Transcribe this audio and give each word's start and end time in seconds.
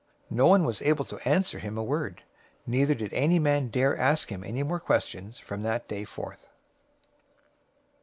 022:046 0.31 0.37
No 0.37 0.47
one 0.47 0.65
was 0.65 0.81
able 0.81 1.05
to 1.05 1.29
answer 1.29 1.59
him 1.59 1.77
a 1.77 1.83
word, 1.83 2.23
neither 2.65 2.95
did 2.95 3.13
any 3.13 3.37
man 3.37 3.67
dare 3.67 3.95
ask 3.95 4.29
him 4.31 4.43
any 4.43 4.63
more 4.63 4.79
questions 4.79 5.37
from 5.37 5.61
that 5.61 5.87
day 5.87 6.03
forth. 6.05 6.47